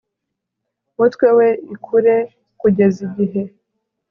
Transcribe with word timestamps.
mutwe 0.95 1.27
we 1.37 1.47
ikure 1.73 2.15
kugeza 2.59 2.99
igihe 3.11 3.41